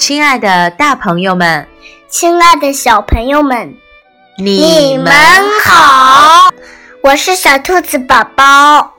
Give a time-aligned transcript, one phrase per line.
[0.00, 1.68] 亲爱的大朋友们，
[2.08, 3.76] 亲爱的小朋友们，
[4.38, 5.12] 你们
[5.62, 6.48] 好！
[7.02, 8.94] 我是小兔子宝宝。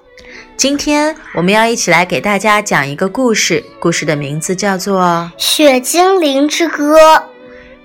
[0.55, 5.01] 今天我们要一起来给大家讲一个故事，故事的名字叫做
[5.43, 6.95] 《雪精灵之歌》。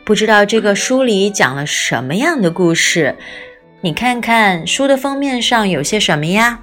[0.05, 3.17] 不知道这个书里讲了什么样的故事？
[3.81, 6.59] 你看看书的封面上有些什么呀？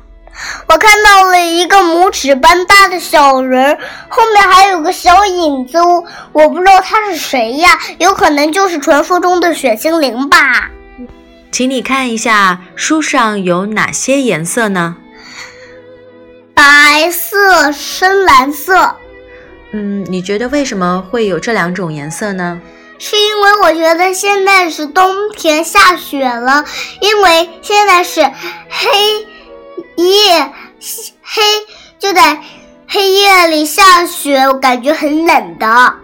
[0.68, 3.78] 我看到了一个拇指般大的小人，
[4.10, 5.78] 后面还有个小影子，
[6.32, 7.80] 我不知道他是谁呀？
[8.00, 10.70] 有可能就是传说中的雪精灵吧。
[11.52, 14.96] 请你看一下书上有哪些颜色呢？
[16.54, 18.96] 白色、深蓝色。
[19.72, 22.60] 嗯，你觉得为什么会有这两种颜色呢？
[23.00, 26.64] 是因为我觉得现在是冬天下雪了，
[27.02, 29.28] 因为现在是黑。
[29.98, 30.52] 夜
[31.22, 31.42] 黑
[32.00, 32.42] 就在
[32.88, 35.96] 黑夜里下雪，我感觉很冷的。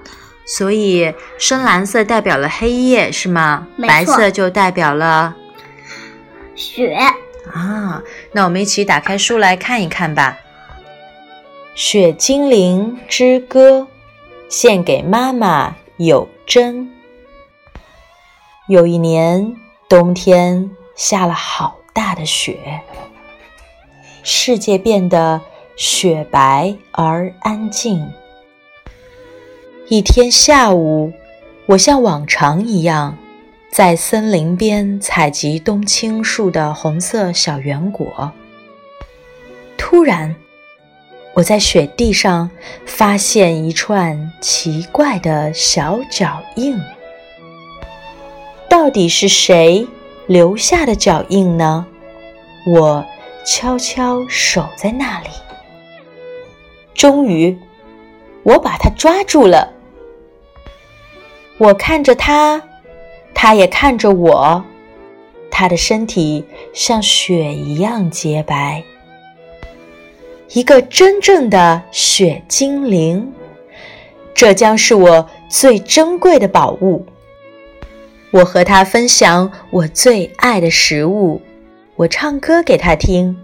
[0.46, 3.68] 所以深蓝色代表了黑夜，是吗？
[3.88, 5.36] 白色就代表了
[6.56, 6.98] 雪
[7.54, 8.02] 啊。
[8.32, 10.38] 那我们一起打开书来看一看吧。
[11.82, 13.82] 《雪精灵之歌》，
[14.50, 16.92] 献给妈妈有真。
[18.68, 19.56] 有一年
[19.88, 22.82] 冬天下了好大的雪。
[24.24, 25.42] 世界变得
[25.76, 28.12] 雪白而安静。
[29.88, 31.12] 一天下午，
[31.66, 33.18] 我像往常一样，
[33.72, 38.32] 在森林边采集冬青树的红色小圆果。
[39.78, 40.36] 突然，
[41.34, 42.52] 我在雪地上
[42.86, 46.80] 发现一串奇怪的小脚印。
[48.70, 49.88] 到底是谁
[50.28, 51.88] 留下的脚印呢？
[52.68, 53.06] 我。
[53.46, 55.30] 悄悄守在那里。
[56.94, 57.58] 终于，
[58.44, 59.74] 我把它抓住了。
[61.58, 62.62] 我看着它，
[63.34, 64.64] 它也看着我。
[65.52, 68.82] 它的身体像雪一样洁白，
[70.54, 73.34] 一个真正的雪精灵。
[74.34, 77.06] 这将是我最珍贵的宝物。
[78.32, 81.42] 我和它分享我最爱的食物。
[82.00, 83.36] 我唱歌给他听，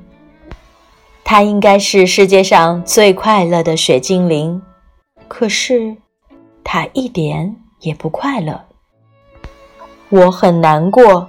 [1.26, 4.62] 他应该是世界上最快乐的雪精灵，
[5.28, 5.98] 可是
[6.64, 8.64] 他一点也不快乐。
[10.08, 11.28] 我很难过。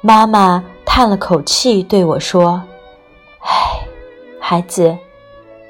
[0.00, 2.62] 妈妈叹了口气对我说
[3.42, 3.84] ：“唉，
[4.38, 4.96] 孩子，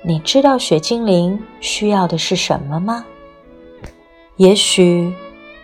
[0.02, 3.02] 你知道雪精灵需要的是什么吗？
[4.36, 5.10] 也许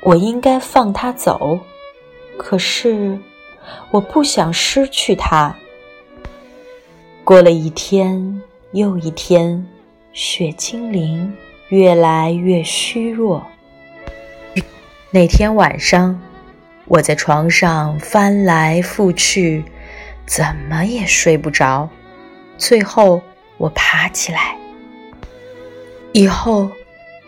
[0.01, 1.61] 我应该放他走，
[2.39, 3.19] 可是……”
[3.91, 5.55] 我不想失去它。
[7.25, 9.67] 过了一天又一天，
[10.13, 11.33] 雪精灵
[11.69, 13.47] 越来越虚弱。
[15.11, 16.21] 那天晚上，
[16.87, 19.63] 我在床上翻来覆去，
[20.27, 21.89] 怎么也睡不着。
[22.59, 23.23] 最后，
[23.59, 24.57] 我爬起来，
[26.13, 26.71] 以后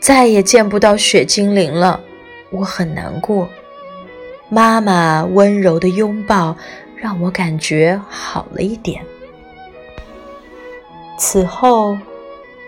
[0.01, 2.01] 再也见不到雪精灵了，
[2.51, 3.49] 我很难过。
[4.49, 6.57] 妈妈温柔的拥抱
[6.97, 9.05] 让我感觉好了一点。
[11.19, 11.97] 此后，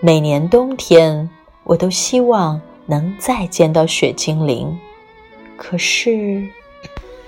[0.00, 1.28] 每年冬天
[1.64, 4.78] 我都希望能再见到雪精灵。
[5.56, 6.42] 可是，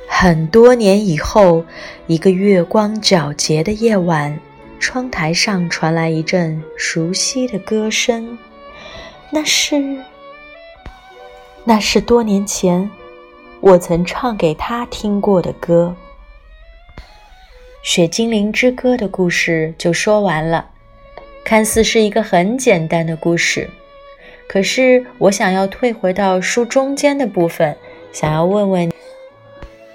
[0.08, 1.64] 很多年以后，
[2.06, 4.38] 一个月光皎洁的夜晚，
[4.78, 8.38] 窗台上传来一阵熟悉的歌声。
[9.30, 9.98] 那是，
[11.64, 12.90] 那是多年前。
[13.60, 15.94] 我曾唱给他听过的歌，
[17.82, 20.70] 《雪精灵之歌》的故事就说完了。
[21.44, 23.68] 看似是一个很简单的故事，
[24.48, 27.76] 可是我想要退回到书中间的部分，
[28.12, 28.92] 想要问问：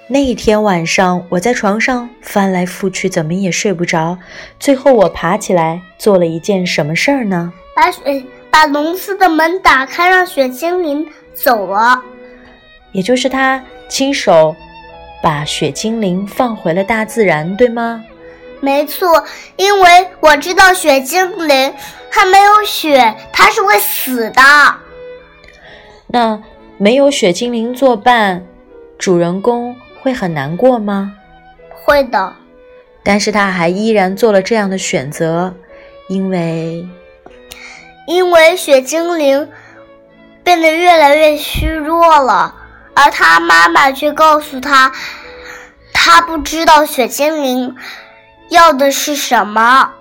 [0.08, 4.18] 那一天晚上，我在床上翻来覆去，怎么也睡不着。
[4.60, 7.52] 最后，我爬起来做了一件什么事儿呢？
[7.74, 12.02] 把雪把笼子的门打开，让雪精灵走了。
[12.94, 14.56] 也就是他亲手
[15.22, 18.02] 把雪精灵放回了大自然，对吗？
[18.60, 19.22] 没错，
[19.56, 21.74] 因为我知道雪精灵
[22.10, 24.42] 它没有雪，它是会死的。
[26.06, 26.40] 那
[26.78, 28.46] 没有雪精灵作伴，
[28.96, 31.12] 主人公会很难过吗？
[31.84, 32.32] 会的。
[33.02, 35.54] 但是他还依然做了这样的选择，
[36.08, 36.88] 因为
[38.06, 39.46] 因为雪精灵
[40.42, 42.54] 变得越来越虚弱了。
[42.94, 44.92] 而他妈妈却告诉他，
[45.92, 47.74] 他不知道雪精灵
[48.50, 49.92] 要的是什么。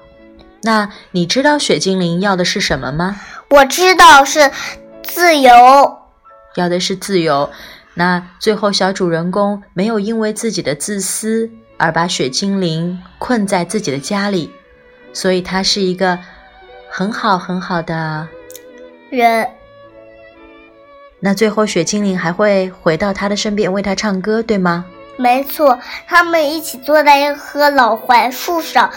[0.62, 3.20] 那你知道雪精灵要的是什么吗？
[3.50, 4.52] 我知道是
[5.02, 5.52] 自由。
[6.56, 7.52] 要的是自由。
[7.96, 14.52] 那最后，小主人公没有因为自己的自私而把雪精灵困在自己的家里，
[15.14, 16.18] 所以他是一个
[16.90, 18.28] 很好很好的
[19.10, 19.48] 人。
[21.26, 24.84] 那最后，雪精灵还会回到他的身边为他唱歌，对吗？
[25.16, 28.92] 没错，他们一起坐在一棵老槐树上，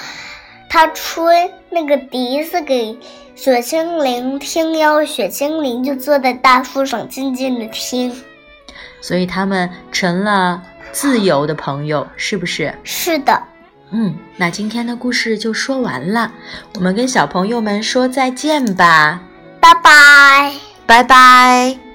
[0.68, 2.98] 他吹那个笛子给
[3.36, 8.12] 雪精灵听，然后雪精灵就坐在大树上静静的听。
[9.00, 12.74] 所以他们成了自由的朋友，是不是？
[12.82, 13.40] 是的。
[13.92, 16.32] 嗯，那今天的故事就说完了，
[16.74, 19.20] 我们跟小朋友们说再见吧，
[19.60, 20.52] 拜拜，
[20.86, 21.85] 拜拜。